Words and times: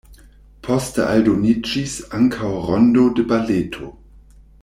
Poste 0.67 1.03
aldoniĝis 1.09 1.93
ankaŭ 2.21 2.49
rondo 2.71 3.05
de 3.19 3.27
baleto. 3.35 3.93